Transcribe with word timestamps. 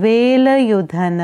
वेलयुधन 0.00 1.20